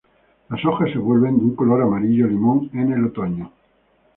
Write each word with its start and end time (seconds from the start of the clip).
Las 0.49 0.65
hojas 0.65 0.89
se 0.91 0.97
vuelven 0.97 1.37
de 1.37 1.45
un 1.45 1.55
color 1.55 1.83
amarillo 1.83 2.25
limón 2.25 2.71
en 2.73 2.91
el 2.91 3.05
otoño. 3.05 3.51